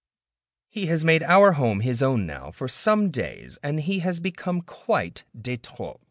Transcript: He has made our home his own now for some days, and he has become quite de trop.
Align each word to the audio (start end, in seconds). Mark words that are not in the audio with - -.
He 0.67 0.87
has 0.87 1.05
made 1.05 1.21
our 1.21 1.51
home 1.51 1.81
his 1.81 2.01
own 2.01 2.25
now 2.25 2.49
for 2.49 2.67
some 2.67 3.11
days, 3.11 3.59
and 3.61 3.79
he 3.79 3.99
has 3.99 4.19
become 4.19 4.61
quite 4.61 5.25
de 5.39 5.57
trop. 5.57 5.99